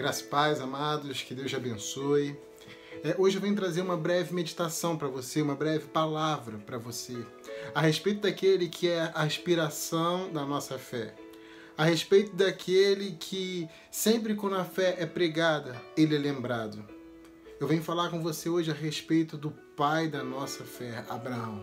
Graças 0.00 0.22
e 0.22 0.28
paz, 0.28 0.60
amados, 0.62 1.20
que 1.20 1.34
Deus 1.34 1.50
te 1.50 1.56
abençoe. 1.56 2.34
É, 3.04 3.14
hoje 3.18 3.36
eu 3.36 3.42
venho 3.42 3.54
trazer 3.54 3.82
uma 3.82 3.98
breve 3.98 4.32
meditação 4.32 4.96
para 4.96 5.08
você, 5.08 5.42
uma 5.42 5.54
breve 5.54 5.88
palavra 5.88 6.56
para 6.56 6.78
você, 6.78 7.18
a 7.74 7.82
respeito 7.82 8.22
daquele 8.22 8.70
que 8.70 8.88
é 8.88 9.12
a 9.14 9.24
aspiração 9.24 10.32
da 10.32 10.46
nossa 10.46 10.78
fé, 10.78 11.14
a 11.76 11.84
respeito 11.84 12.34
daquele 12.34 13.12
que 13.20 13.68
sempre 13.90 14.34
quando 14.34 14.56
a 14.56 14.64
fé 14.64 14.96
é 14.98 15.04
pregada, 15.04 15.78
ele 15.94 16.16
é 16.16 16.18
lembrado. 16.18 16.82
Eu 17.60 17.68
venho 17.68 17.82
falar 17.82 18.08
com 18.08 18.22
você 18.22 18.48
hoje 18.48 18.70
a 18.70 18.74
respeito 18.74 19.36
do 19.36 19.50
pai 19.76 20.08
da 20.08 20.24
nossa 20.24 20.64
fé, 20.64 21.04
Abraão. 21.10 21.62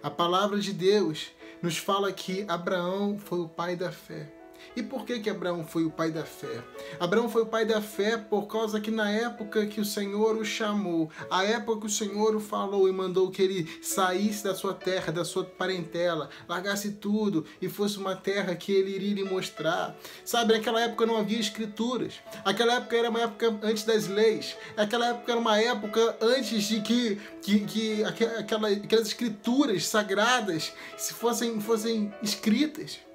A 0.00 0.08
palavra 0.08 0.60
de 0.60 0.72
Deus 0.72 1.32
nos 1.60 1.76
fala 1.76 2.12
que 2.12 2.44
Abraão 2.46 3.18
foi 3.18 3.40
o 3.40 3.48
pai 3.48 3.74
da 3.74 3.90
fé. 3.90 4.35
E 4.74 4.82
por 4.82 5.04
que 5.04 5.20
que 5.20 5.30
Abraão 5.30 5.64
foi 5.64 5.84
o 5.84 5.90
pai 5.90 6.10
da 6.10 6.24
fé? 6.24 6.62
Abraão 7.00 7.28
foi 7.28 7.42
o 7.42 7.46
pai 7.46 7.64
da 7.64 7.80
fé 7.80 8.16
por 8.16 8.46
causa 8.46 8.80
que 8.80 8.90
na 8.90 9.10
época 9.10 9.66
que 9.66 9.80
o 9.80 9.84
Senhor 9.84 10.36
o 10.36 10.44
chamou, 10.44 11.10
a 11.30 11.44
época 11.44 11.80
que 11.80 11.86
o 11.86 11.90
Senhor 11.90 12.34
o 12.34 12.40
falou 12.40 12.88
e 12.88 12.92
mandou 12.92 13.30
que 13.30 13.42
ele 13.42 13.78
saísse 13.82 14.44
da 14.44 14.54
sua 14.54 14.74
terra, 14.74 15.12
da 15.12 15.24
sua 15.24 15.44
parentela, 15.44 16.28
largasse 16.48 16.92
tudo 16.92 17.44
e 17.60 17.68
fosse 17.68 17.98
uma 17.98 18.14
terra 18.14 18.54
que 18.54 18.72
ele 18.72 18.94
iria 18.94 19.14
lhe 19.14 19.24
mostrar. 19.24 19.96
Sabe, 20.24 20.54
naquela 20.54 20.80
época 20.80 21.06
não 21.06 21.16
havia 21.16 21.38
escrituras. 21.40 22.14
Aquela 22.44 22.74
época 22.74 22.96
era 22.96 23.10
uma 23.10 23.20
época 23.20 23.58
antes 23.62 23.84
das 23.84 24.06
leis. 24.06 24.56
Aquela 24.76 25.08
época 25.08 25.32
era 25.32 25.40
uma 25.40 25.60
época 25.60 26.16
antes 26.20 26.64
de 26.64 26.80
que, 26.80 27.20
que, 27.42 27.60
que 27.60 28.04
aquela, 28.04 28.68
aquelas 28.68 29.08
escrituras 29.08 29.86
sagradas 29.86 30.72
se 30.96 31.14
fossem, 31.14 31.60
fossem 31.60 32.12
escritas. 32.22 33.05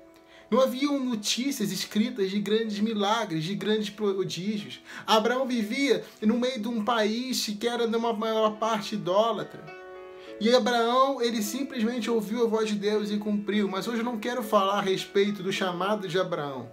Não 0.51 0.59
haviam 0.59 0.99
notícias 0.99 1.71
escritas 1.71 2.29
de 2.29 2.37
grandes 2.41 2.81
milagres, 2.81 3.45
de 3.45 3.55
grandes 3.55 3.89
prodígios. 3.89 4.81
Abraão 5.07 5.47
vivia 5.47 6.03
no 6.21 6.37
meio 6.37 6.59
de 6.59 6.67
um 6.67 6.83
país 6.83 7.45
que 7.57 7.65
era 7.65 7.87
de 7.87 7.95
uma 7.95 8.11
maior 8.11 8.57
parte 8.57 8.95
idólatra. 8.95 9.63
E 10.41 10.53
Abraão, 10.53 11.21
ele 11.21 11.41
simplesmente 11.41 12.11
ouviu 12.11 12.43
a 12.43 12.49
voz 12.49 12.67
de 12.67 12.75
Deus 12.75 13.11
e 13.11 13.17
cumpriu. 13.17 13.69
Mas 13.69 13.87
hoje 13.87 13.99
eu 13.99 14.03
não 14.03 14.19
quero 14.19 14.43
falar 14.43 14.79
a 14.79 14.81
respeito 14.81 15.41
do 15.41 15.53
chamado 15.53 16.05
de 16.05 16.19
Abraão. 16.19 16.69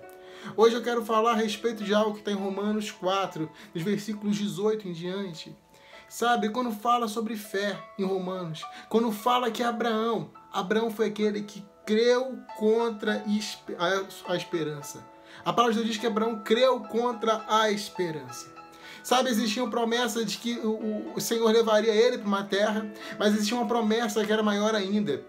Hoje 0.56 0.74
eu 0.74 0.82
quero 0.82 1.04
falar 1.04 1.32
a 1.32 1.36
respeito 1.36 1.84
de 1.84 1.94
algo 1.94 2.14
que 2.14 2.18
está 2.18 2.32
em 2.32 2.34
Romanos 2.34 2.90
4, 2.90 3.48
nos 3.72 3.84
versículos 3.84 4.36
18 4.36 4.88
em 4.88 4.92
diante. 4.92 5.54
Sabe, 6.08 6.48
quando 6.48 6.72
fala 6.72 7.06
sobre 7.06 7.36
fé 7.36 7.78
em 7.96 8.04
Romanos, 8.04 8.64
quando 8.88 9.12
fala 9.12 9.52
que 9.52 9.62
Abraão, 9.62 10.32
Abraão 10.50 10.90
foi 10.90 11.06
aquele 11.06 11.42
que 11.42 11.62
creu 11.88 12.38
contra 12.58 13.24
a 14.26 14.36
esperança. 14.36 15.02
A 15.42 15.54
palavra 15.54 15.72
de 15.72 15.78
Deus 15.78 15.92
diz 15.92 15.96
que 15.98 16.06
Abraão 16.06 16.42
creu 16.44 16.80
contra 16.80 17.42
a 17.48 17.70
esperança. 17.70 18.52
Sabe, 19.02 19.30
existia 19.30 19.64
uma 19.64 19.70
promessa 19.70 20.22
de 20.22 20.36
que 20.36 20.58
o, 20.58 21.18
Senhor 21.18 21.50
levaria 21.50 21.94
ele 21.94 22.18
para 22.18 22.28
uma 22.28 22.44
terra, 22.44 22.92
mas 23.18 23.32
existia 23.32 23.56
uma 23.56 23.66
promessa 23.66 24.22
que 24.22 24.30
era 24.30 24.42
maior 24.42 24.74
ainda, 24.74 25.24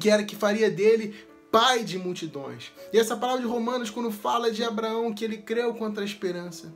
que 0.00 0.08
era 0.08 0.24
que 0.24 0.34
faria 0.34 0.70
dele 0.70 1.14
pai 1.52 1.84
de 1.84 1.98
multidões. 1.98 2.72
E 2.94 2.98
essa 2.98 3.14
palavra 3.14 3.42
de 3.42 3.48
Romanos, 3.48 3.90
quando 3.90 4.10
fala 4.10 4.50
de 4.50 4.64
Abraão, 4.64 5.12
que 5.12 5.22
ele 5.22 5.36
creu 5.36 5.74
contra 5.74 6.02
a 6.02 6.06
esperança. 6.06 6.72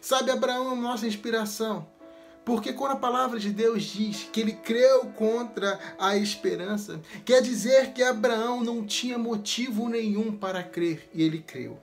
Sabe, 0.00 0.30
Abraão 0.30 0.70
é 0.70 0.72
a 0.74 0.80
nossa 0.80 1.08
inspiração. 1.08 1.88
Porque 2.50 2.72
quando 2.72 2.94
a 2.94 2.96
palavra 2.96 3.38
de 3.38 3.50
Deus 3.50 3.84
diz 3.84 4.28
que 4.32 4.40
ele 4.40 4.54
creu 4.54 5.06
contra 5.14 5.78
a 5.96 6.16
esperança, 6.16 7.00
quer 7.24 7.40
dizer 7.40 7.92
que 7.92 8.02
Abraão 8.02 8.64
não 8.64 8.84
tinha 8.84 9.16
motivo 9.16 9.88
nenhum 9.88 10.36
para 10.36 10.60
crer 10.60 11.08
e 11.14 11.22
ele 11.22 11.38
creu. 11.38 11.78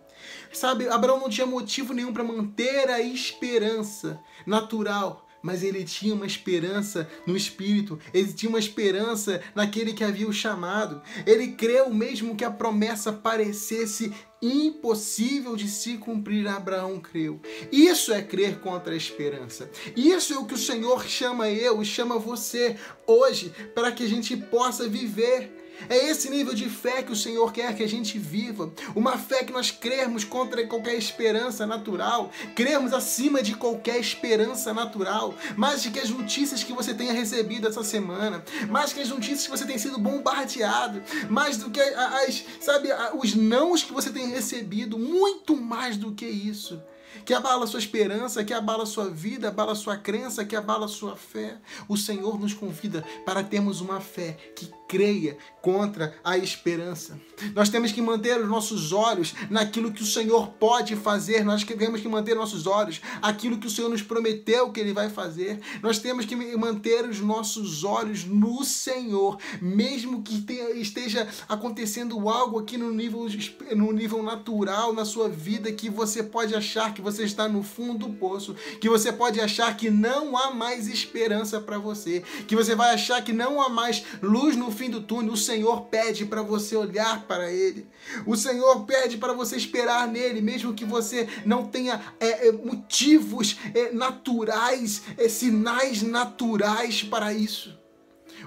Sabe, 0.51 0.89
Abraão 0.89 1.21
não 1.21 1.29
tinha 1.29 1.47
motivo 1.47 1.93
nenhum 1.93 2.11
para 2.11 2.21
manter 2.21 2.89
a 2.89 2.99
esperança 2.99 4.19
natural 4.45 5.26
mas 5.41 5.63
ele 5.63 5.83
tinha 5.83 6.13
uma 6.13 6.25
esperança 6.25 7.09
no 7.25 7.35
Espírito, 7.35 7.99
ele 8.13 8.33
tinha 8.33 8.49
uma 8.49 8.59
esperança 8.59 9.41
naquele 9.55 9.93
que 9.93 10.03
havia 10.03 10.27
o 10.27 10.33
chamado. 10.33 11.01
Ele 11.25 11.49
creu 11.49 11.93
mesmo 11.93 12.35
que 12.35 12.43
a 12.43 12.51
promessa 12.51 13.11
parecesse 13.13 14.11
impossível 14.41 15.55
de 15.55 15.67
se 15.67 15.97
cumprir, 15.97 16.47
Abraão 16.47 16.99
creu. 16.99 17.39
Isso 17.71 18.13
é 18.13 18.21
crer 18.21 18.59
contra 18.59 18.93
a 18.93 18.97
esperança. 18.97 19.69
Isso 19.95 20.33
é 20.33 20.37
o 20.37 20.45
que 20.45 20.53
o 20.53 20.57
Senhor 20.57 21.07
chama 21.07 21.49
eu 21.49 21.81
e 21.81 21.85
chama 21.85 22.19
você 22.19 22.77
hoje 23.05 23.51
para 23.73 23.91
que 23.91 24.03
a 24.03 24.07
gente 24.07 24.37
possa 24.37 24.87
viver 24.87 25.66
é 25.89 26.09
esse 26.09 26.29
nível 26.29 26.53
de 26.53 26.69
fé 26.69 27.01
que 27.03 27.11
o 27.11 27.15
Senhor 27.15 27.51
quer 27.51 27.75
que 27.75 27.83
a 27.83 27.87
gente 27.87 28.17
viva. 28.17 28.71
Uma 28.95 29.17
fé 29.17 29.43
que 29.43 29.53
nós 29.53 29.71
crermos 29.71 30.23
contra 30.23 30.65
qualquer 30.67 30.95
esperança 30.95 31.65
natural, 31.65 32.31
crermos 32.55 32.93
acima 32.93 33.41
de 33.41 33.55
qualquer 33.55 33.99
esperança 33.99 34.73
natural, 34.73 35.35
mais 35.55 35.83
do 35.83 35.91
que 35.91 35.99
as 35.99 36.09
notícias 36.09 36.63
que 36.63 36.73
você 36.73 36.93
tenha 36.93 37.13
recebido 37.13 37.67
essa 37.67 37.83
semana, 37.83 38.43
mais 38.69 38.93
que 38.93 39.01
as 39.01 39.09
notícias 39.09 39.45
que 39.45 39.51
você 39.51 39.65
tenha 39.65 39.79
sido 39.79 39.97
bombardeado, 39.97 41.01
mais 41.29 41.57
do 41.57 41.69
que 41.69 41.79
as, 41.79 42.43
sabe, 42.59 42.89
os 43.15 43.35
nãos 43.35 43.83
que 43.83 43.93
você 43.93 44.09
tem 44.09 44.27
recebido, 44.27 44.97
muito 44.97 45.55
mais 45.55 45.97
do 45.97 46.11
que 46.11 46.25
isso 46.25 46.81
que 47.25 47.33
abala 47.33 47.67
sua 47.67 47.79
esperança, 47.79 48.43
que 48.43 48.53
abala 48.53 48.85
sua 48.85 49.09
vida, 49.09 49.49
abala 49.49 49.75
sua 49.75 49.97
crença, 49.97 50.45
que 50.45 50.55
abala 50.55 50.87
sua 50.87 51.15
fé. 51.15 51.57
O 51.87 51.97
Senhor 51.97 52.39
nos 52.39 52.53
convida 52.53 53.03
para 53.25 53.43
termos 53.43 53.81
uma 53.81 53.99
fé 53.99 54.37
que 54.55 54.71
creia 54.87 55.37
contra 55.61 56.15
a 56.23 56.37
esperança. 56.37 57.19
Nós 57.53 57.69
temos 57.69 57.91
que 57.91 58.01
manter 58.01 58.39
os 58.39 58.47
nossos 58.47 58.93
olhos 58.93 59.33
naquilo 59.49 59.91
que 59.91 60.01
o 60.01 60.05
Senhor 60.05 60.47
pode 60.53 60.95
fazer, 60.95 61.43
nós 61.43 61.63
temos 61.63 61.99
que 61.99 62.07
manter 62.07 62.35
nossos 62.35 62.65
olhos 62.65 63.01
aquilo 63.21 63.57
que 63.57 63.67
o 63.67 63.69
Senhor 63.69 63.89
nos 63.89 64.01
prometeu 64.01 64.71
que 64.71 64.79
Ele 64.79 64.93
vai 64.93 65.09
fazer. 65.09 65.59
Nós 65.81 65.99
temos 65.99 66.25
que 66.25 66.35
manter 66.35 67.07
os 67.07 67.19
nossos 67.19 67.83
olhos 67.83 68.23
no 68.23 68.63
Senhor, 68.63 69.37
mesmo 69.61 70.23
que 70.23 70.45
esteja 70.75 71.27
acontecendo 71.49 72.29
algo 72.29 72.59
aqui 72.59 72.77
no 72.77 72.91
nível, 72.91 73.27
no 73.75 73.91
nível 73.91 74.23
natural 74.23 74.93
na 74.93 75.03
sua 75.03 75.27
vida 75.27 75.71
que 75.71 75.89
você 75.89 76.23
pode 76.23 76.55
achar 76.55 76.93
que 76.93 77.01
você 77.11 77.23
está 77.23 77.47
no 77.47 77.63
fundo 77.63 78.07
do 78.07 78.13
poço, 78.13 78.53
que 78.81 78.89
você 78.89 79.13
pode 79.13 79.39
achar 79.39 79.75
que 79.77 79.89
não 79.89 80.37
há 80.37 80.51
mais 80.51 80.87
esperança 80.87 81.61
para 81.61 81.77
você, 81.77 82.21
que 82.47 82.55
você 82.55 82.75
vai 82.75 82.93
achar 82.93 83.23
que 83.23 83.31
não 83.31 83.61
há 83.61 83.69
mais 83.69 84.03
luz 84.21 84.55
no 84.57 84.69
fim 84.71 84.89
do 84.89 85.01
túnel, 85.01 85.33
o 85.33 85.37
Senhor 85.37 85.85
pede 85.85 86.25
para 86.25 86.41
você 86.41 86.75
olhar 86.75 87.25
para 87.25 87.51
Ele. 87.51 87.87
O 88.25 88.35
Senhor 88.35 88.85
pede 88.85 89.17
para 89.17 89.33
você 89.33 89.55
esperar 89.55 90.07
nele, 90.07 90.41
mesmo 90.41 90.73
que 90.73 90.85
você 90.85 91.27
não 91.45 91.65
tenha 91.65 92.01
é, 92.19 92.49
é, 92.49 92.51
motivos 92.51 93.57
é, 93.73 93.91
naturais, 93.91 95.03
é, 95.17 95.29
sinais 95.29 96.01
naturais 96.01 97.03
para 97.03 97.33
isso. 97.33 97.86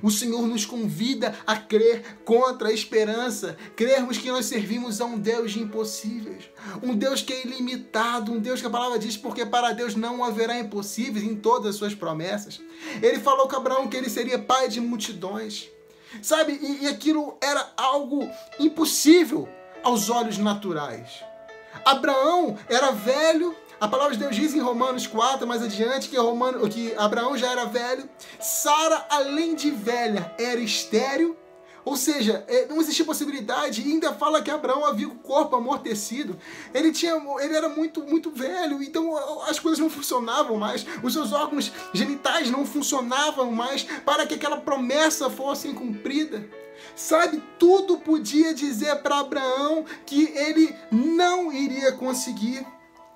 O 0.02 0.10
Senhor 0.10 0.46
nos 0.46 0.64
convida 0.64 1.34
a 1.46 1.56
crer 1.56 2.18
contra 2.24 2.68
a 2.68 2.72
esperança, 2.72 3.56
crermos 3.76 4.18
que 4.18 4.30
nós 4.30 4.46
servimos 4.46 5.00
a 5.00 5.04
um 5.04 5.18
Deus 5.18 5.52
de 5.52 5.60
impossíveis, 5.60 6.50
um 6.82 6.94
Deus 6.94 7.22
que 7.22 7.32
é 7.32 7.46
ilimitado, 7.46 8.32
um 8.32 8.38
Deus 8.38 8.60
que 8.60 8.66
a 8.66 8.70
palavra 8.70 8.98
diz, 8.98 9.16
porque 9.16 9.44
para 9.44 9.72
Deus 9.72 9.94
não 9.94 10.24
haverá 10.24 10.58
impossíveis 10.58 11.24
em 11.24 11.34
todas 11.34 11.70
as 11.70 11.76
suas 11.76 11.94
promessas. 11.94 12.60
Ele 13.02 13.18
falou 13.18 13.48
com 13.48 13.56
Abraão 13.56 13.88
que 13.88 13.96
ele 13.96 14.08
seria 14.08 14.38
pai 14.38 14.68
de 14.68 14.80
multidões. 14.80 15.68
Sabe? 16.22 16.58
E, 16.60 16.84
e 16.84 16.88
aquilo 16.88 17.36
era 17.40 17.72
algo 17.76 18.28
impossível 18.58 19.48
aos 19.82 20.10
olhos 20.10 20.38
naturais. 20.38 21.22
Abraão 21.84 22.58
era 22.68 22.90
velho, 22.90 23.54
a 23.80 23.88
palavra 23.88 24.12
de 24.12 24.18
Deus 24.18 24.36
diz 24.36 24.54
em 24.54 24.60
Romanos 24.60 25.06
4, 25.06 25.46
mais 25.46 25.62
adiante, 25.62 26.08
que, 26.08 26.16
Romano, 26.16 26.68
que 26.68 26.94
Abraão 26.96 27.36
já 27.36 27.50
era 27.50 27.64
velho. 27.64 28.08
Sara, 28.38 29.06
além 29.08 29.54
de 29.54 29.70
velha, 29.70 30.32
era 30.38 30.60
estéril 30.60 31.36
ou 31.84 31.96
seja, 31.96 32.44
é, 32.46 32.66
não 32.66 32.80
existia 32.80 33.04
possibilidade, 33.04 33.82
e 33.82 33.92
ainda 33.92 34.12
fala 34.12 34.42
que 34.42 34.50
Abraão 34.50 34.84
havia 34.84 35.08
o 35.08 35.16
corpo 35.16 35.56
amortecido. 35.56 36.38
Ele 36.74 36.92
tinha, 36.92 37.14
ele 37.40 37.54
era 37.54 37.68
muito, 37.68 38.02
muito 38.04 38.30
velho, 38.30 38.82
então 38.82 39.16
as 39.48 39.58
coisas 39.58 39.78
não 39.78 39.88
funcionavam 39.88 40.56
mais, 40.56 40.86
os 41.02 41.12
seus 41.12 41.32
órgãos 41.32 41.72
genitais 41.92 42.50
não 42.50 42.66
funcionavam 42.66 43.50
mais 43.50 43.82
para 44.04 44.26
que 44.26 44.34
aquela 44.34 44.58
promessa 44.58 45.30
fosse 45.30 45.72
cumprida. 45.72 46.46
Sabe, 46.94 47.42
tudo 47.58 47.98
podia 47.98 48.54
dizer 48.54 48.96
para 48.96 49.20
Abraão 49.20 49.84
que 50.06 50.32
ele 50.36 50.74
não 50.90 51.52
iria 51.52 51.92
conseguir. 51.92 52.66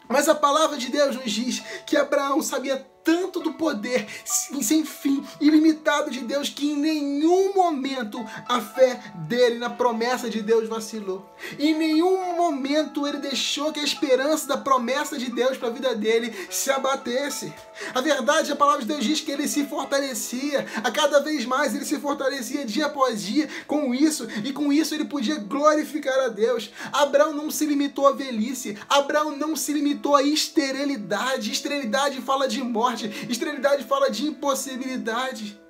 Mas 0.09 0.29
a 0.29 0.35
palavra 0.35 0.77
de 0.77 0.89
Deus 0.91 1.17
nos 1.17 1.31
diz 1.31 1.63
que 1.87 1.97
Abraão 1.97 2.43
sabia 2.43 2.77
tanto 3.03 3.24
do 3.41 3.53
poder 3.53 4.07
sem 4.25 4.85
fim, 4.85 5.25
ilimitado 5.41 6.11
de 6.11 6.21
Deus, 6.21 6.49
que 6.49 6.71
em 6.71 6.77
nenhum 6.77 7.55
momento 7.55 8.25
a 8.49 8.61
fé 8.61 9.01
dele 9.15 9.59
na 9.59 9.71
promessa 9.71 10.29
de 10.29 10.43
Deus 10.43 10.69
vacilou. 10.69 11.29
Em 11.59 11.75
nenhum 11.75 12.37
momento 12.37 13.07
ele 13.07 13.19
deixou 13.19 13.73
que 13.73 13.81
a 13.81 13.85
esperança 13.85 14.47
da 14.47 14.57
promessa 14.57 15.17
de 15.19 15.31
Deus 15.31 15.57
para 15.57 15.69
a 15.69 15.73
vida 15.73 15.95
dele 15.95 16.35
se 16.51 16.71
abatesse. 16.71 17.53
A 17.95 18.01
verdade, 18.01 18.53
a 18.53 18.57
palavra 18.57 18.83
de 18.83 18.89
Deus 18.89 19.05
diz 19.05 19.21
que 19.21 19.31
ele 19.31 19.49
se 19.49 19.65
fortalecia, 19.65 20.67
a 20.83 20.91
cada 20.91 21.21
vez 21.21 21.45
mais 21.45 21.75
ele 21.75 21.85
se 21.85 21.99
fortalecia 21.99 22.65
dia 22.65 22.87
após 22.87 23.23
dia 23.23 23.49
com 23.67 23.95
isso, 23.95 24.27
e 24.45 24.53
com 24.53 24.73
isso 24.73 24.95
ele 24.95 25.05
podia 25.05 25.37
glorificar 25.37 26.19
a 26.21 26.29
Deus. 26.29 26.71
Abraão 26.93 27.33
não 27.33 27.51
se 27.51 27.67
limitou 27.67 28.07
à 28.07 28.13
velhice, 28.13 28.79
Abraão 28.89 29.37
não 29.37 29.57
se 29.57 29.73
limitou 29.73 30.17
à 30.17 30.23
esterilidade. 30.23 31.51
Esterilidade 31.51 32.21
fala 32.21 32.47
de 32.47 32.63
morte, 32.63 33.24
esterilidade 33.29 33.85
fala 33.85 34.11
de 34.11 34.27
impossibilidade. 34.27 35.61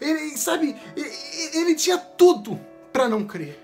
Ele, 0.00 0.36
sabe, 0.36 0.76
ele, 0.96 1.10
ele 1.54 1.74
tinha 1.74 1.98
tudo 1.98 2.60
para 2.92 3.08
não 3.08 3.24
crer. 3.24 3.58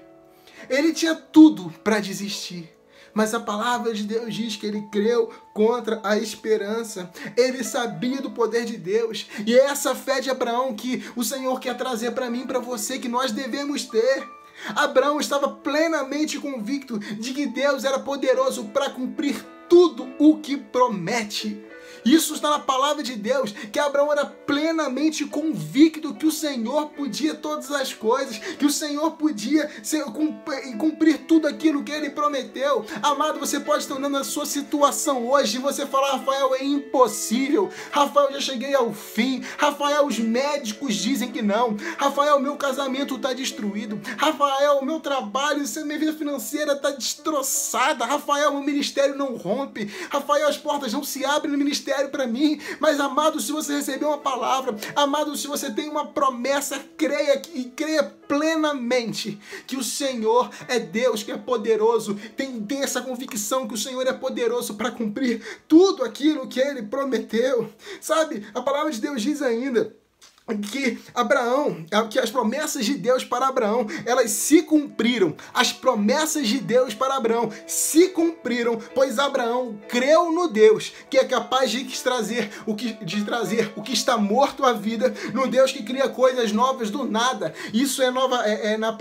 Ele 0.69 0.93
tinha 0.93 1.15
tudo 1.15 1.73
para 1.85 2.01
desistir. 2.01 2.77
Mas 3.17 3.33
a 3.33 3.41
palavra 3.41 3.95
de 3.95 4.03
Deus 4.03 4.35
diz 4.35 4.57
que 4.57 4.67
ele 4.67 4.87
creu 4.93 5.33
contra 5.55 6.01
a 6.05 6.19
esperança. 6.19 7.11
Ele 7.35 7.65
sabia 7.65 8.21
do 8.21 8.31
poder 8.31 8.67
de 8.67 8.77
Deus. 8.77 9.27
E 9.47 9.59
é 9.59 9.65
essa 9.65 9.95
fé 9.95 10.21
de 10.21 10.29
Abraão 10.29 10.75
que 10.75 11.03
o 11.17 11.25
Senhor 11.25 11.59
quer 11.59 11.75
trazer 11.79 12.11
para 12.11 12.29
mim, 12.29 12.47
para 12.47 12.59
você, 12.59 12.99
que 12.99 13.09
nós 13.09 13.33
devemos 13.33 13.85
ter. 13.85 14.29
Abraão 14.75 15.19
estava 15.19 15.49
plenamente 15.49 16.39
convicto 16.39 16.99
de 16.99 17.33
que 17.33 17.47
Deus 17.47 17.85
era 17.85 17.99
poderoso 17.99 18.65
para 18.65 18.91
cumprir 18.91 19.43
tudo 19.67 20.13
o 20.19 20.37
que 20.39 20.57
promete. 20.57 21.59
Isso 22.07 22.35
está 22.35 22.51
na 22.51 22.61
palavra 22.61 23.03
de 23.03 23.17
Deus, 23.17 23.51
que 23.51 23.81
Abraão 23.81 24.13
era 24.13 24.25
plenamente 24.25 25.25
convicto 25.25 26.15
que 26.15 26.25
o 26.25 26.31
Senhor 26.31 26.87
podia 26.91 27.35
todas 27.35 27.73
as 27.73 27.93
coisas, 27.93 28.39
que 28.39 28.65
o 28.65 28.71
Senhor 28.71 29.11
podia 29.13 29.69
ser, 29.83 30.05
cumprir 30.05 31.27
tudo 31.27 31.49
aquilo 31.49 31.83
que 31.83 31.91
ele 31.91 32.11
prometeu. 32.11 32.87
Amado, 33.03 33.41
você 33.41 33.59
pode 33.59 33.83
estar 33.83 33.97
olhando 33.97 34.19
a 34.19 34.23
sua 34.23 34.47
situação 34.47 35.29
hoje 35.29 35.57
e 35.57 35.61
você 35.61 35.85
falar, 35.85 36.13
Rafael, 36.13 36.55
é 36.55 36.65
impossível. 36.65 37.71
Rafael, 37.91 38.33
já 38.35 38.41
cheguei 38.41 38.73
ao 38.73 38.93
fim. 38.93 39.43
Rafael, 39.59 40.07
os 40.07 40.21
médicos 40.21 40.95
dizem 40.95 41.33
que 41.33 41.43
não. 41.43 41.77
Rafael, 41.99 42.39
meu 42.39 42.57
casamento 42.57 43.17
está 43.17 43.33
destruído. 43.33 44.01
Rafael, 44.17 44.85
meu 44.85 45.01
trabalho, 45.01 45.65
minha 45.85 45.99
vida 45.99 46.13
financeira 46.13 46.75
está 46.75 46.91
destroçada. 46.91 48.05
Rafael, 48.05 48.53
meu 48.53 48.63
ministério 48.63 49.17
não 49.17 49.35
rompe. 49.35 49.91
Rafael, 50.09 50.47
as 50.47 50.57
portas 50.57 50.93
não 50.93 51.03
se 51.03 51.25
abrem 51.25 51.51
no 51.51 51.59
ministério 51.59 51.96
para 52.09 52.27
mim. 52.27 52.61
Mas, 52.79 53.01
amado, 53.01 53.41
se 53.41 53.53
você 53.53 53.75
recebeu 53.75 54.09
uma 54.09 54.19
palavra, 54.19 54.77
amado, 54.95 55.37
se 55.37 55.47
você 55.47 55.71
tem 55.71 55.89
uma 55.89 56.07
promessa, 56.07 56.79
creia 56.97 57.43
e 57.55 57.65
creia 57.65 58.05
plenamente 58.05 59.39
que 59.67 59.77
o 59.77 59.85
Senhor 59.85 60.51
é 60.69 60.79
Deus, 60.79 61.23
que 61.23 61.33
é 61.33 61.37
poderoso. 61.37 62.15
Tem, 62.37 62.61
tem 62.61 62.83
essa 62.83 63.03
convicção 63.03 63.67
que 63.67 63.75
o 63.75 63.79
Senhor 63.79 64.07
é 64.07 64.13
poderoso 64.13 64.75
para 64.75 64.91
cumprir 64.91 65.43
tudo 65.67 66.05
aquilo 66.05 66.47
que 66.47 66.61
ele 66.61 66.83
prometeu. 66.83 67.73
Sabe, 68.01 68.47
a 68.55 68.61
palavra 68.61 68.93
de 68.93 69.01
Deus 69.01 69.23
diz 69.23 69.43
ainda 69.43 69.95
que 70.55 70.99
Abraão, 71.15 71.85
que 72.09 72.19
as 72.19 72.31
promessas 72.31 72.85
de 72.85 72.95
Deus 72.95 73.25
para 73.25 73.49
Abraão, 73.49 73.87
elas 74.05 74.31
se 74.31 74.63
cumpriram. 74.63 75.35
As 75.53 75.73
promessas 75.73 76.47
de 76.47 76.59
Deus 76.59 76.95
para 76.95 77.17
Abraão 77.17 77.51
se 77.67 78.09
cumpriram, 78.09 78.79
pois 78.95 79.19
Abraão 79.19 79.79
creu 79.89 80.31
no 80.31 80.49
Deus 80.49 80.93
que 81.11 81.19
é 81.19 81.25
capaz 81.25 81.71
de 81.71 81.85
trazer 82.03 82.51
o 82.65 82.75
que, 82.75 82.93
de 83.05 83.25
trazer 83.25 83.73
o 83.75 83.83
que 83.83 83.93
está 83.93 84.17
morto 84.17 84.65
à 84.65 84.73
vida, 84.73 85.13
no 85.33 85.49
Deus 85.49 85.73
que 85.73 85.83
cria 85.83 86.09
coisas 86.09 86.53
novas 86.53 86.91
do 86.91 87.05
nada. 87.05 87.53
Isso 87.73 88.01
é 88.03 88.11
nova 88.11 88.47
é, 88.47 88.75
é 88.75 88.77
na, 88.77 88.93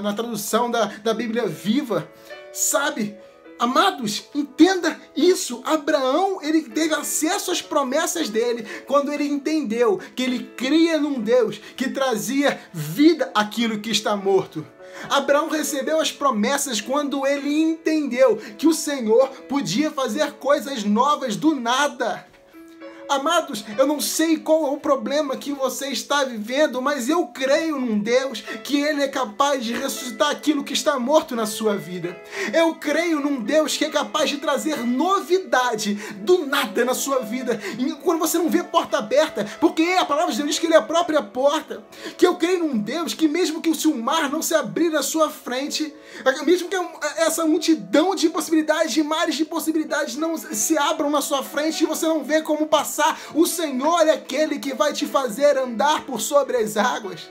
na 0.00 0.12
tradução 0.14 0.70
da, 0.70 0.86
da 0.86 1.12
Bíblia 1.12 1.46
Viva. 1.46 2.08
Sabe? 2.52 3.16
Amados, 3.58 4.24
entenda 4.34 5.00
isso. 5.16 5.62
Abraão, 5.64 6.40
ele 6.42 6.62
teve 6.62 6.94
acesso 6.94 7.50
às 7.50 7.62
promessas 7.62 8.28
dele 8.28 8.66
quando 8.86 9.12
ele 9.12 9.26
entendeu 9.26 10.00
que 10.14 10.22
ele 10.22 10.50
cria 10.56 10.98
num 10.98 11.20
Deus 11.20 11.58
que 11.76 11.88
trazia 11.88 12.60
vida 12.72 13.30
àquilo 13.34 13.78
que 13.78 13.90
está 13.90 14.16
morto. 14.16 14.66
Abraão 15.08 15.48
recebeu 15.48 16.00
as 16.00 16.10
promessas 16.10 16.80
quando 16.80 17.26
ele 17.26 17.60
entendeu 17.60 18.36
que 18.58 18.66
o 18.66 18.74
Senhor 18.74 19.28
podia 19.48 19.90
fazer 19.90 20.32
coisas 20.34 20.84
novas 20.84 21.36
do 21.36 21.54
nada. 21.54 22.26
Amados, 23.08 23.64
eu 23.76 23.86
não 23.86 24.00
sei 24.00 24.38
qual 24.38 24.66
é 24.66 24.70
o 24.70 24.78
problema 24.78 25.36
que 25.36 25.52
você 25.52 25.88
está 25.88 26.24
vivendo, 26.24 26.80
mas 26.80 27.08
eu 27.08 27.26
creio 27.26 27.78
num 27.78 27.98
Deus 27.98 28.40
que 28.62 28.80
Ele 28.80 29.02
é 29.02 29.08
capaz 29.08 29.62
de 29.64 29.74
ressuscitar 29.74 30.30
aquilo 30.30 30.64
que 30.64 30.72
está 30.72 30.98
morto 30.98 31.36
na 31.36 31.44
sua 31.44 31.76
vida. 31.76 32.16
Eu 32.52 32.74
creio 32.74 33.20
num 33.20 33.42
Deus 33.42 33.76
que 33.76 33.84
é 33.84 33.90
capaz 33.90 34.30
de 34.30 34.38
trazer 34.38 34.78
novidade 34.78 35.94
do 36.16 36.46
nada 36.46 36.84
na 36.84 36.94
sua 36.94 37.20
vida. 37.20 37.60
Quando 38.02 38.18
você 38.18 38.38
não 38.38 38.48
vê 38.48 38.62
porta 38.62 38.98
aberta, 38.98 39.46
porque 39.60 39.82
a 39.98 40.04
palavra 40.04 40.32
de 40.32 40.38
Deus 40.38 40.50
diz 40.50 40.58
que 40.58 40.66
Ele 40.66 40.74
é 40.74 40.78
a 40.78 40.82
própria 40.82 41.22
porta. 41.22 41.84
Que 42.16 42.26
eu 42.26 42.36
creio 42.36 42.60
num 42.60 42.78
Deus 42.78 43.12
que, 43.12 43.28
mesmo 43.28 43.60
que 43.60 43.70
o 43.70 43.94
mar 43.96 44.30
não 44.30 44.40
se 44.40 44.54
abrir 44.54 44.88
na 44.88 45.02
sua 45.02 45.28
frente, 45.28 45.94
mesmo 46.46 46.68
que 46.68 46.76
essa 47.18 47.44
multidão 47.44 48.14
de 48.14 48.30
possibilidades, 48.30 48.92
de 48.92 49.02
mares 49.02 49.34
de 49.34 49.44
possibilidades 49.44 50.16
não 50.16 50.36
se 50.36 50.78
abram 50.78 51.10
na 51.10 51.20
sua 51.20 51.42
frente 51.42 51.84
e 51.84 51.86
você 51.86 52.06
não 52.06 52.24
vê 52.24 52.40
como 52.40 52.66
passar 52.66 52.93
passar. 52.94 53.18
O 53.34 53.46
Senhor 53.46 54.06
é 54.06 54.12
aquele 54.12 54.58
que 54.58 54.72
vai 54.74 54.92
te 54.92 55.06
fazer 55.06 55.58
andar 55.58 56.04
por 56.04 56.20
sobre 56.20 56.56
as 56.56 56.76
águas. 56.76 57.28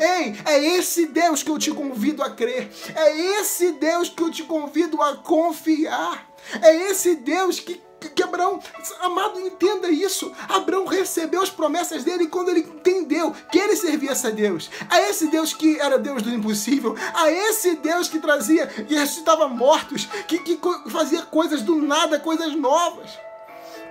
Ei, 0.00 0.34
é 0.44 0.64
esse 0.76 1.06
Deus 1.06 1.42
que 1.42 1.50
eu 1.50 1.58
te 1.58 1.70
convido 1.70 2.22
a 2.22 2.30
crer. 2.30 2.70
É 2.94 3.16
esse 3.40 3.72
Deus 3.72 4.08
que 4.08 4.22
eu 4.22 4.30
te 4.30 4.42
convido 4.42 5.00
a 5.00 5.16
confiar. 5.16 6.28
É 6.62 6.74
esse 6.90 7.16
Deus 7.16 7.60
que 7.60 7.84
que 8.14 8.22
Abraão, 8.22 8.60
amado, 9.00 9.40
entenda 9.40 9.90
isso. 9.90 10.30
Abraão 10.48 10.86
recebeu 10.86 11.42
as 11.42 11.50
promessas 11.50 12.04
dele 12.04 12.28
quando 12.28 12.50
ele 12.50 12.60
entendeu 12.60 13.34
que 13.50 13.58
ele 13.58 13.74
servia 13.74 14.12
a 14.12 14.30
Deus. 14.30 14.70
A 14.88 15.00
esse 15.00 15.26
Deus 15.26 15.52
que 15.52 15.80
era 15.80 15.98
Deus 15.98 16.22
do 16.22 16.32
impossível. 16.32 16.94
A 17.14 17.30
esse 17.30 17.74
Deus 17.76 18.06
que 18.06 18.20
trazia 18.20 18.70
e 18.88 18.94
ressuscitava 18.94 19.48
mortos. 19.48 20.06
Que, 20.28 20.38
que 20.38 20.60
fazia 20.90 21.22
coisas 21.22 21.62
do 21.62 21.76
nada, 21.76 22.20
coisas 22.20 22.54
novas. 22.54 23.10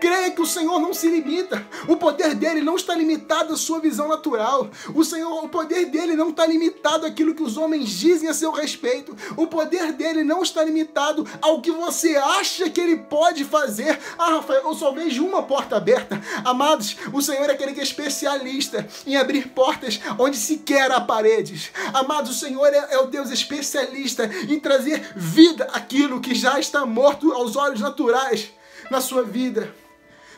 Creia 0.05 0.29
que 0.29 0.41
o 0.41 0.45
Senhor 0.45 0.79
não 0.79 0.93
se 0.93 1.09
limita. 1.09 1.65
O 1.87 1.97
poder 1.97 2.35
dele 2.35 2.61
não 2.61 2.75
está 2.75 2.93
limitado 2.93 3.55
à 3.55 3.57
sua 3.57 3.79
visão 3.79 4.07
natural. 4.07 4.69
O 4.93 5.03
Senhor, 5.03 5.43
o 5.43 5.49
poder 5.49 5.85
dele 5.87 6.15
não 6.15 6.29
está 6.29 6.45
limitado 6.45 7.07
àquilo 7.07 7.33
que 7.33 7.41
os 7.41 7.57
homens 7.57 7.89
dizem 7.89 8.29
a 8.29 8.33
seu 8.35 8.51
respeito. 8.51 9.17
O 9.35 9.47
poder 9.47 9.93
dele 9.93 10.23
não 10.23 10.43
está 10.43 10.63
limitado 10.63 11.27
ao 11.41 11.59
que 11.59 11.71
você 11.71 12.15
acha 12.17 12.69
que 12.69 12.79
ele 12.79 12.97
pode 12.97 13.43
fazer. 13.45 13.99
Ah, 14.15 14.35
Rafael, 14.35 14.61
eu 14.65 14.75
só 14.75 14.91
vejo 14.91 15.25
uma 15.25 15.41
porta 15.41 15.77
aberta. 15.77 16.21
Amados, 16.45 16.95
o 17.11 17.19
Senhor 17.19 17.49
é 17.49 17.53
aquele 17.53 17.73
que 17.73 17.79
é 17.79 17.83
especialista 17.83 18.87
em 19.07 19.17
abrir 19.17 19.47
portas 19.55 19.99
onde 20.19 20.37
sequer 20.37 20.91
há 20.91 21.01
paredes. 21.01 21.71
Amados, 21.91 22.29
o 22.29 22.39
Senhor 22.39 22.67
é, 22.67 22.89
é 22.91 22.99
o 22.99 23.07
Deus 23.07 23.31
especialista 23.31 24.29
em 24.47 24.59
trazer 24.59 25.13
vida 25.15 25.67
àquilo 25.73 26.21
que 26.21 26.35
já 26.35 26.59
está 26.59 26.85
morto 26.85 27.33
aos 27.33 27.55
olhos 27.55 27.81
naturais 27.81 28.53
na 28.91 29.01
sua 29.01 29.23
vida. 29.23 29.73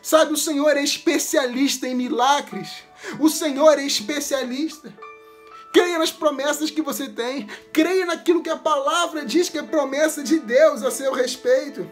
Sabe, 0.08 0.32
o 0.32 0.38
Senhor 0.38 0.78
é 0.78 0.82
especialista 0.82 1.86
em 1.86 1.94
milagres. 1.94 2.70
O 3.20 3.30
Senhor 3.30 3.78
é 3.78 3.84
especialista. 3.84 4.98
Creia 5.74 6.00
nas 6.00 6.14
promessas 6.14 6.72
que 6.72 6.82
você 6.82 7.10
tem. 7.10 7.46
Creia 7.74 8.06
naquilo 8.06 8.42
que 8.42 8.50
a 8.50 8.56
palavra 8.56 9.26
diz 9.26 9.50
que 9.50 9.58
é 9.58 9.64
promessa 9.64 10.24
de 10.24 10.40
Deus 10.40 10.82
a 10.82 10.92
seu 10.92 11.12
respeito. 11.12 11.92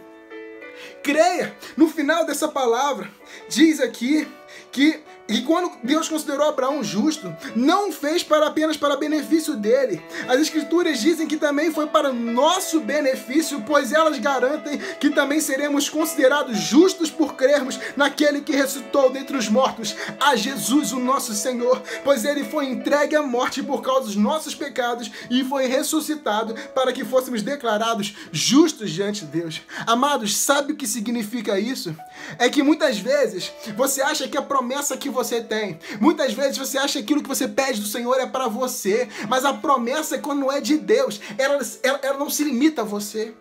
Creia. 1.02 1.54
No 1.76 1.90
final 1.90 2.24
dessa 2.24 2.48
palavra, 2.48 3.12
diz 3.50 3.80
aqui 3.80 4.26
que 4.72 4.98
e 5.28 5.40
quando 5.42 5.72
Deus 5.82 6.08
considerou 6.08 6.48
Abraão 6.48 6.84
justo, 6.84 7.34
não 7.54 7.90
fez 7.90 8.22
para 8.22 8.46
apenas 8.46 8.76
para 8.76 8.96
benefício 8.96 9.56
dele. 9.56 10.00
As 10.28 10.40
escrituras 10.40 11.00
dizem 11.00 11.26
que 11.26 11.36
também 11.36 11.72
foi 11.72 11.86
para 11.86 12.12
nosso 12.12 12.80
benefício, 12.80 13.62
pois 13.66 13.92
elas 13.92 14.18
garantem 14.18 14.78
que 15.00 15.10
também 15.10 15.40
seremos 15.40 15.88
considerados 15.88 16.58
justos 16.58 17.10
por 17.10 17.34
crermos 17.34 17.78
naquele 17.96 18.40
que 18.40 18.54
ressuscitou 18.54 19.10
dentre 19.10 19.36
os 19.36 19.48
mortos, 19.48 19.96
a 20.20 20.36
Jesus, 20.36 20.92
o 20.92 21.00
nosso 21.00 21.34
Senhor, 21.34 21.82
pois 22.04 22.24
ele 22.24 22.44
foi 22.44 22.66
entregue 22.66 23.16
à 23.16 23.22
morte 23.22 23.62
por 23.62 23.82
causa 23.82 24.06
dos 24.06 24.16
nossos 24.16 24.54
pecados 24.54 25.10
e 25.28 25.42
foi 25.44 25.66
ressuscitado 25.66 26.54
para 26.74 26.92
que 26.92 27.04
fôssemos 27.04 27.42
declarados 27.42 28.14
justos 28.30 28.90
diante 28.90 29.24
de 29.24 29.40
Deus. 29.40 29.60
Amados, 29.86 30.36
sabe 30.36 30.72
o 30.72 30.76
que 30.76 30.86
significa 30.86 31.58
isso? 31.58 31.96
É 32.38 32.48
que 32.48 32.62
muitas 32.62 32.98
vezes 32.98 33.52
você 33.76 34.02
acha 34.02 34.28
que 34.28 34.36
a 34.36 34.42
promessa 34.42 34.96
que 34.96 35.10
você 35.16 35.40
tem. 35.40 35.78
Muitas 36.00 36.32
vezes 36.32 36.58
você 36.58 36.78
acha 36.78 36.94
que 36.94 37.04
aquilo 37.04 37.22
que 37.22 37.28
você 37.28 37.48
pede 37.48 37.80
do 37.80 37.88
Senhor 37.88 38.20
é 38.20 38.26
para 38.26 38.46
você, 38.46 39.08
mas 39.28 39.44
a 39.44 39.52
promessa, 39.52 40.18
quando 40.18 40.40
não 40.40 40.52
é 40.52 40.60
de 40.60 40.76
Deus, 40.76 41.20
ela, 41.38 41.58
ela, 41.82 42.00
ela 42.02 42.18
não 42.18 42.30
se 42.30 42.44
limita 42.44 42.82
a 42.82 42.84
você. 42.84 43.34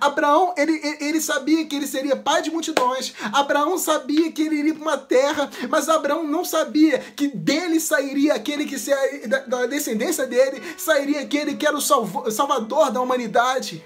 Abraão, 0.00 0.54
ele, 0.56 0.80
ele 1.00 1.20
sabia 1.20 1.64
que 1.64 1.76
ele 1.76 1.86
seria 1.86 2.16
pai 2.16 2.42
de 2.42 2.50
multidões. 2.50 3.14
Abraão 3.32 3.78
sabia 3.78 4.32
que 4.32 4.42
ele 4.42 4.56
iria 4.56 4.74
para 4.74 4.82
uma 4.82 4.98
terra, 4.98 5.50
mas 5.68 5.88
Abraão 5.88 6.24
não 6.24 6.44
sabia 6.44 6.98
que 6.98 7.28
dele 7.28 7.78
sairia 7.78 8.34
aquele 8.34 8.64
que 8.64 8.78
seria, 8.78 9.28
da, 9.28 9.38
da 9.40 9.66
descendência 9.66 10.26
dele, 10.26 10.62
sairia 10.76 11.20
aquele 11.20 11.54
que 11.54 11.66
era 11.66 11.76
o 11.76 11.80
salvo, 11.80 12.30
salvador 12.30 12.90
da 12.90 13.00
humanidade. 13.00 13.84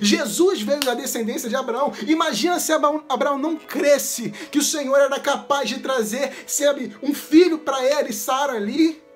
Jesus 0.00 0.62
veio 0.62 0.80
da 0.80 0.94
descendência 0.94 1.48
de 1.48 1.56
Abraão. 1.56 1.92
Imagina 2.06 2.58
se 2.60 2.72
Abraão 2.72 3.38
não 3.38 3.56
cresce 3.56 4.30
que 4.50 4.58
o 4.58 4.62
Senhor 4.62 4.98
era 4.98 5.18
capaz 5.20 5.68
de 5.68 5.78
trazer, 5.78 6.32
sabe, 6.46 6.96
um 7.02 7.14
filho 7.14 7.58
para 7.58 7.84
ele, 7.84 8.12
Sara 8.12 8.54
ali. 8.54 9.07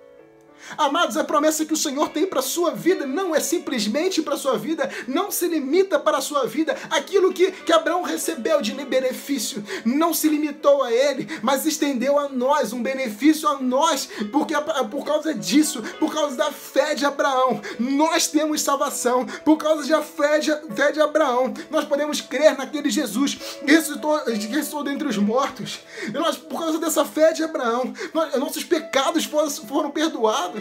Amados, 0.76 1.16
a 1.16 1.25
promessa 1.25 1.64
que 1.64 1.73
o 1.73 1.76
Senhor 1.76 2.09
tem 2.09 2.26
para 2.26 2.40
a 2.40 2.42
sua 2.42 2.71
vida 2.71 3.07
não 3.07 3.35
é 3.35 3.40
simplesmente 3.40 4.23
para 4.23 4.35
a 4.35 4.38
sua 4.38 4.57
vida, 4.59 4.90
não 5.07 5.31
se 5.31 5.47
limita 5.47 5.99
para 5.99 6.19
a 6.19 6.23
sua 6.23 6.47
vida. 6.47 6.76
Aquilo 6.90 7.33
que, 7.33 7.50
que 7.50 7.73
Abraão 7.73 8.02
recebeu 8.02 8.61
de 8.61 8.73
benefício 8.73 9.64
não 9.85 10.12
se 10.12 10.28
limitou 10.28 10.83
a 10.83 10.92
ele, 10.92 11.28
mas 11.42 11.66
estendeu 11.66 12.19
a 12.19 12.28
nós 12.28 12.73
um 12.73 12.83
benefício 12.83 13.49
a 13.49 13.61
nós, 13.61 14.09
porque 14.31 14.54
por 14.90 15.04
causa 15.04 15.35
disso, 15.35 15.83
por 15.99 16.12
causa 16.12 16.37
da 16.37 16.50
fé 16.50 16.95
de 16.95 17.04
Abraão, 17.04 17.61
nós 17.78 18.26
temos 18.26 18.62
salvação. 18.62 19.26
Por 19.45 19.57
causa 19.57 19.87
da 19.88 20.02
fé 20.02 20.38
de, 20.38 20.50
fé 20.75 20.92
de 20.92 21.00
Abraão, 21.00 21.52
nós 21.71 21.85
podemos 21.85 22.21
crer 22.21 22.57
naquele 22.57 22.90
Jesus 22.90 23.35
que 23.35 23.71
ressuscitou, 23.71 24.16
ressuscitou 24.25 24.85
dentre 24.85 25.09
os 25.09 25.19
mortos. 25.19 25.81
E 26.07 26.12
nós, 26.12 26.37
por 26.37 26.59
causa 26.59 26.78
dessa 26.78 27.04
fé 27.04 27.33
de 27.33 27.42
Abraão, 27.42 27.92
nós, 28.12 28.35
nossos 28.38 28.64
pecados 28.64 29.25
foram, 29.25 29.50
foram 29.50 29.90
perdoados. 29.90 30.51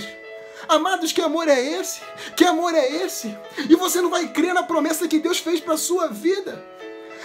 Amados, 0.68 1.12
que 1.12 1.22
amor 1.22 1.48
é 1.48 1.60
esse? 1.60 2.02
Que 2.36 2.46
amor 2.46 2.74
é 2.76 2.88
esse? 2.88 3.36
E 3.70 3.76
você 3.76 4.02
não 4.02 4.10
vai 4.10 4.28
crer 4.28 4.54
na 4.54 4.64
promessa 4.64 5.08
que 5.08 5.20
Deus 5.20 5.40
fez 5.40 5.60
para 5.60 5.76
sua 5.78 6.08
vida. 6.08 6.64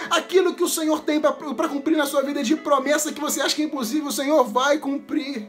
Aquilo 0.09 0.53
que 0.53 0.63
o 0.63 0.69
Senhor 0.69 1.01
tem 1.01 1.19
para 1.19 1.67
cumprir 1.69 1.97
na 1.97 2.05
sua 2.05 2.21
vida 2.21 2.43
de 2.43 2.55
promessa 2.55 3.11
que 3.11 3.21
você 3.21 3.41
acha 3.41 3.55
que 3.55 3.61
é 3.61 3.65
impossível, 3.65 4.07
o 4.07 4.11
Senhor 4.11 4.43
vai 4.43 4.77
cumprir. 4.79 5.47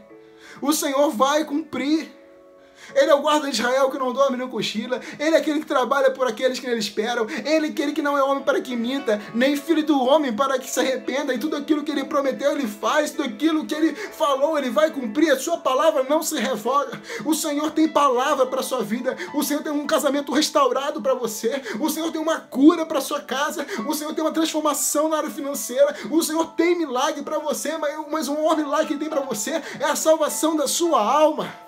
O 0.61 0.73
Senhor 0.73 1.11
vai 1.11 1.45
cumprir. 1.45 2.18
Ele 2.95 3.11
é 3.11 3.15
o 3.15 3.21
guarda 3.21 3.49
de 3.49 3.55
Israel 3.55 3.91
que 3.91 3.99
não 3.99 4.13
dorme 4.13 4.37
nem 4.37 4.49
cochila. 4.49 5.01
Ele 5.19 5.35
é 5.35 5.39
aquele 5.39 5.61
que 5.61 5.67
trabalha 5.67 6.11
por 6.11 6.27
aqueles 6.27 6.59
que 6.59 6.67
nele 6.67 6.81
esperam. 6.81 7.27
Ele 7.45 7.67
é 7.67 7.71
aquele 7.71 7.93
que 7.93 8.03
não 8.03 8.17
é 8.17 8.23
homem 8.23 8.43
para 8.43 8.61
que 8.61 8.75
minta, 8.77 9.21
nem 9.35 9.57
filho 9.57 9.85
do 9.85 10.01
homem 10.03 10.33
para 10.33 10.59
que 10.59 10.71
se 10.71 10.81
arrependa. 10.81 11.35
E 11.35 11.39
tudo 11.39 11.57
aquilo 11.57 11.83
que 11.83 11.91
ele 11.91 12.05
prometeu, 12.05 12.53
ele 12.53 12.67
faz. 12.67 13.11
Tudo 13.11 13.25
aquilo 13.25 13.67
que 13.67 13.75
ele 13.75 13.95
falou, 13.95 14.59
ele 14.59 14.71
vai 14.71 14.91
cumprir. 14.91 15.31
A 15.31 15.39
sua 15.39 15.59
palavra 15.59 16.05
não 16.05 16.23
se 16.23 16.39
revoga. 16.39 17.01
O 17.25 17.35
Senhor 17.35 17.71
tem 17.71 17.89
palavra 17.89 18.47
para 18.47 18.63
sua 18.63 18.83
vida. 18.83 19.17
O 19.35 19.43
Senhor 19.43 19.63
tem 19.63 19.73
um 19.73 19.87
casamento 19.87 20.33
restaurado 20.33 21.01
para 21.01 21.15
você. 21.15 21.63
O 21.81 21.89
Senhor 21.91 22.11
tem 22.11 22.21
uma 22.21 22.41
cura 22.41 22.87
para 22.87 23.01
sua 23.01 23.21
casa. 23.21 23.67
O 23.87 23.95
Senhor 23.95 24.15
tem 24.15 24.25
uma 24.25 24.33
transformação 24.33 25.09
na 25.09 25.19
área 25.19 25.31
financeira. 25.31 25.95
O 26.11 26.23
Senhor 26.23 26.47
tem 26.55 26.77
milagre 26.77 27.23
para 27.23 27.39
você, 27.39 27.77
mas 28.11 28.29
um 28.29 28.35
maior 28.35 28.57
milagre 28.57 28.87
que 28.87 28.97
tem 28.97 29.09
para 29.09 29.21
você 29.21 29.63
é 29.81 29.85
a 29.85 29.97
salvação 29.97 30.57
da 30.57 30.67
sua 30.67 31.01
alma. 31.03 31.68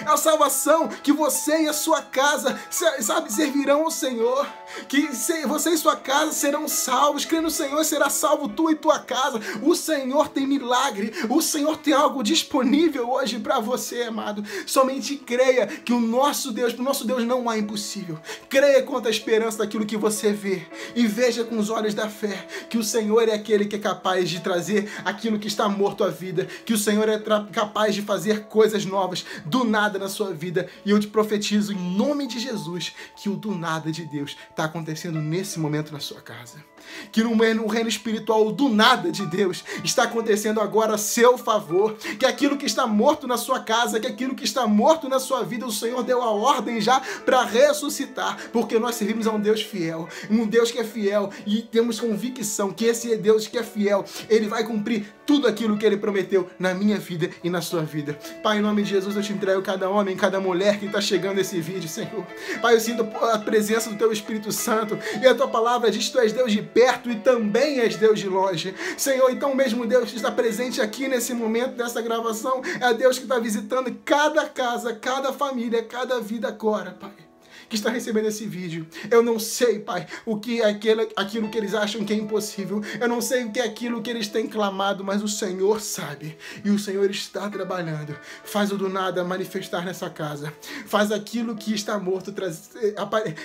É 0.00 0.10
a 0.10 0.16
salvação 0.16 0.88
que 0.88 1.12
você 1.12 1.62
e 1.62 1.68
a 1.68 1.72
sua 1.72 2.02
casa, 2.02 2.58
sabe, 2.70 3.32
servirão 3.32 3.82
ao 3.82 3.90
Senhor. 3.90 4.46
Que 4.88 5.08
você 5.46 5.70
e 5.70 5.78
sua 5.78 5.96
casa 5.96 6.32
serão 6.32 6.66
salvos. 6.66 7.24
Crê 7.24 7.40
no 7.40 7.50
Senhor 7.50 7.84
será 7.84 8.10
salvo 8.10 8.48
tu 8.48 8.70
e 8.70 8.74
tua 8.74 8.98
casa. 8.98 9.40
O 9.62 9.74
Senhor 9.74 10.28
tem 10.28 10.46
milagre. 10.46 11.12
O 11.30 11.40
Senhor 11.40 11.76
tem 11.76 11.94
algo 11.94 12.22
disponível 12.22 13.10
hoje 13.10 13.38
para 13.38 13.60
você, 13.60 14.02
amado. 14.02 14.44
Somente 14.66 15.16
creia 15.16 15.66
que 15.66 15.92
o 15.92 16.00
nosso 16.00 16.50
Deus, 16.50 16.74
o 16.74 16.82
nosso 16.82 17.06
Deus 17.06 17.24
não 17.24 17.48
há 17.48 17.56
impossível. 17.56 18.18
Creia 18.48 18.82
quanto 18.82 19.06
a 19.06 19.10
esperança 19.10 19.58
daquilo 19.58 19.86
que 19.86 19.96
você 19.96 20.32
vê. 20.32 20.66
E 20.96 21.06
veja 21.06 21.44
com 21.44 21.58
os 21.58 21.70
olhos 21.70 21.94
da 21.94 22.08
fé 22.08 22.46
que 22.68 22.78
o 22.78 22.84
Senhor 22.84 23.28
é 23.28 23.34
aquele 23.34 23.66
que 23.66 23.76
é 23.76 23.78
capaz 23.78 24.28
de 24.28 24.40
trazer 24.40 24.90
aquilo 25.04 25.38
que 25.38 25.48
está 25.48 25.68
morto 25.68 26.02
à 26.02 26.08
vida. 26.08 26.48
Que 26.64 26.72
o 26.72 26.78
Senhor 26.78 27.08
é 27.08 27.18
capaz 27.52 27.94
de 27.94 28.02
fazer 28.02 28.44
coisas 28.46 28.84
novas 28.84 29.24
do 29.44 29.64
nada 29.64 29.83
nada 29.84 29.98
na 29.98 30.08
sua 30.08 30.32
vida. 30.32 30.66
E 30.84 30.90
eu 30.90 30.98
te 30.98 31.06
profetizo 31.06 31.72
em 31.72 31.96
nome 31.96 32.26
de 32.26 32.38
Jesus 32.38 32.94
que 33.16 33.28
o 33.28 33.36
do 33.36 33.54
nada 33.54 33.92
de 33.92 34.04
Deus 34.06 34.36
está 34.48 34.64
acontecendo 34.64 35.20
nesse 35.20 35.60
momento 35.60 35.92
na 35.92 36.00
sua 36.00 36.20
casa. 36.22 36.64
Que 37.12 37.22
no 37.22 37.66
reino 37.66 37.88
espiritual, 37.88 38.46
o 38.46 38.52
do 38.52 38.68
nada 38.68 39.10
de 39.10 39.26
Deus 39.26 39.64
está 39.82 40.04
acontecendo 40.04 40.60
agora 40.60 40.94
a 40.94 40.98
seu 40.98 41.36
favor. 41.36 41.94
Que 42.18 42.26
aquilo 42.26 42.56
que 42.56 42.66
está 42.66 42.86
morto 42.86 43.26
na 43.26 43.36
sua 43.36 43.60
casa, 43.60 44.00
que 44.00 44.06
aquilo 44.06 44.34
que 44.34 44.44
está 44.44 44.66
morto 44.66 45.08
na 45.08 45.18
sua 45.18 45.42
vida, 45.42 45.66
o 45.66 45.72
Senhor 45.72 46.02
deu 46.02 46.22
a 46.22 46.30
ordem 46.30 46.80
já 46.80 47.00
para 47.24 47.44
ressuscitar. 47.44 48.50
Porque 48.52 48.78
nós 48.78 48.94
servimos 48.94 49.26
a 49.26 49.32
um 49.32 49.40
Deus 49.40 49.62
fiel, 49.62 50.08
um 50.30 50.46
Deus 50.46 50.70
que 50.70 50.78
é 50.78 50.84
fiel 50.84 51.30
e 51.46 51.62
temos 51.62 52.00
convicção 52.00 52.72
que 52.72 52.86
esse 52.86 53.14
Deus 53.16 53.46
que 53.46 53.58
é 53.58 53.62
fiel. 53.62 54.04
Ele 54.28 54.48
vai 54.48 54.64
cumprir 54.64 55.06
tudo 55.26 55.46
aquilo 55.46 55.76
que 55.76 55.86
ele 55.86 55.96
prometeu 55.96 56.48
na 56.58 56.74
minha 56.74 56.98
vida 56.98 57.30
e 57.42 57.50
na 57.50 57.60
sua 57.60 57.82
vida. 57.82 58.18
Pai, 58.42 58.58
em 58.58 58.62
nome 58.62 58.82
de 58.82 58.90
Jesus, 58.90 59.16
eu 59.16 59.22
te 59.22 59.32
entrego 59.32 59.62
cada 59.74 59.90
homem, 59.90 60.16
cada 60.16 60.38
mulher 60.38 60.78
que 60.78 60.86
está 60.86 61.00
chegando 61.00 61.36
nesse 61.36 61.60
vídeo, 61.60 61.88
Senhor. 61.88 62.24
Pai, 62.62 62.74
eu 62.74 62.80
sinto 62.80 63.02
a 63.02 63.38
presença 63.38 63.90
do 63.90 63.96
Teu 63.96 64.12
Espírito 64.12 64.52
Santo 64.52 64.96
e 65.20 65.26
a 65.26 65.34
Tua 65.34 65.48
palavra 65.48 65.90
diz 65.90 66.06
que 66.06 66.12
Tu 66.12 66.18
és 66.20 66.32
Deus 66.32 66.52
de 66.52 66.62
perto 66.62 67.10
e 67.10 67.16
também 67.16 67.80
és 67.80 67.96
Deus 67.96 68.20
de 68.20 68.28
longe. 68.28 68.72
Senhor, 68.96 69.30
então 69.30 69.52
mesmo 69.54 69.84
Deus 69.84 70.10
que 70.10 70.16
está 70.16 70.30
presente 70.30 70.80
aqui 70.80 71.08
nesse 71.08 71.34
momento 71.34 71.74
dessa 71.74 72.00
gravação 72.00 72.62
é 72.80 72.94
Deus 72.94 73.18
que 73.18 73.24
está 73.24 73.40
visitando 73.40 73.92
cada 74.04 74.46
casa, 74.48 74.94
cada 74.94 75.32
família, 75.32 75.82
cada 75.82 76.20
vida 76.20 76.46
agora, 76.46 76.92
Pai 76.92 77.23
que 77.68 77.76
está 77.76 77.90
recebendo 77.90 78.26
esse 78.26 78.46
vídeo. 78.46 78.86
Eu 79.10 79.22
não 79.22 79.38
sei, 79.38 79.78
Pai, 79.78 80.06
o 80.24 80.38
que 80.38 80.60
é 80.60 80.66
aquilo, 80.66 81.08
aquilo 81.16 81.48
que 81.48 81.58
eles 81.58 81.74
acham 81.74 82.04
que 82.04 82.12
é 82.12 82.16
impossível. 82.16 82.82
Eu 83.00 83.08
não 83.08 83.20
sei 83.20 83.44
o 83.44 83.52
que 83.52 83.60
é 83.60 83.64
aquilo 83.64 84.02
que 84.02 84.10
eles 84.10 84.28
têm 84.28 84.46
clamado, 84.46 85.04
mas 85.04 85.22
o 85.22 85.28
Senhor 85.28 85.80
sabe. 85.80 86.36
E 86.64 86.70
o 86.70 86.78
Senhor 86.78 87.10
está 87.10 87.48
trabalhando. 87.48 88.16
Faz 88.44 88.72
o 88.72 88.76
do 88.76 88.88
nada 88.88 89.24
manifestar 89.24 89.84
nessa 89.84 90.08
casa. 90.08 90.52
Faz 90.86 91.12
aquilo 91.12 91.56
que 91.56 91.74
está 91.74 91.98
morto, 91.98 92.32
trazer, 92.32 92.94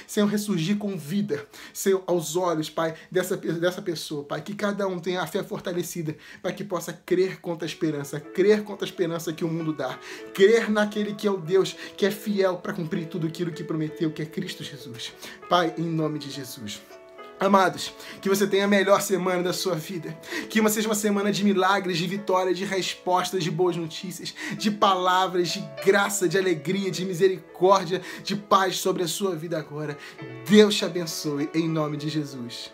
Senhor, 0.08 0.28
ressurgir 0.28 0.78
com 0.78 0.98
vida. 0.98 1.46
Senhor, 1.74 2.04
aos 2.08 2.36
olhos, 2.36 2.70
Pai, 2.70 2.94
dessa, 3.12 3.38
dessa 3.38 3.82
pessoa, 3.82 4.24
Pai. 4.24 4.42
Que 4.42 4.54
cada 4.54 4.88
um 4.88 5.00
tenha 5.00 5.22
a 5.22 5.28
fé 5.28 5.44
fortalecida 5.44 6.16
para 6.42 6.52
que 6.52 6.64
possa 6.64 6.94
crer 6.94 7.40
contra 7.42 7.66
a 7.66 7.70
esperança. 7.70 8.20
Crer 8.20 8.64
contra 8.64 8.86
a 8.86 8.90
esperança 8.90 9.34
que 9.34 9.44
o 9.44 9.48
mundo 9.48 9.74
dá. 9.74 9.98
Crer 10.34 10.70
naquele 10.70 11.14
que 11.14 11.28
é 11.28 11.32
o 11.32 11.38
Deus 11.38 11.76
que 11.98 12.06
é 12.06 12.12
fiel 12.12 12.58
para 12.58 12.74
cumprir 12.74 13.08
tudo 13.08 13.28
aquilo 13.28 13.52
que 13.52 13.64
prometeu 13.64 13.99
que 14.08 14.22
é 14.22 14.26
Cristo 14.26 14.64
Jesus. 14.64 15.12
Pai, 15.50 15.74
em 15.78 15.84
nome 15.84 16.20
de 16.20 16.30
Jesus. 16.30 16.82
Amados, 17.40 17.94
que 18.22 18.28
você 18.28 18.46
tenha 18.46 18.66
a 18.66 18.68
melhor 18.68 19.02
semana 19.02 19.42
da 19.42 19.54
sua 19.54 19.74
vida. 19.74 20.12
Que 20.50 20.60
uma 20.60 20.70
seja 20.70 20.90
uma 20.90 20.96
semana 20.96 21.32
de 21.32 21.44
milagres, 21.44 21.98
de 21.98 22.06
vitória, 22.06 22.54
de 22.54 22.66
respostas, 22.66 23.44
de 23.44 23.50
boas 23.50 23.78
notícias, 23.78 24.36
de 24.58 24.70
palavras, 24.70 25.50
de 25.50 25.64
graça, 25.86 26.28
de 26.28 26.38
alegria, 26.38 26.92
de 26.92 27.06
misericórdia, 27.06 28.02
de 28.26 28.36
paz 28.36 28.78
sobre 28.78 29.04
a 29.04 29.08
sua 29.08 29.36
vida 29.36 29.58
agora. 29.58 29.98
Deus 30.50 30.76
te 30.76 30.84
abençoe 30.84 31.50
em 31.54 31.68
nome 31.68 31.96
de 31.96 32.10
Jesus. 32.10 32.72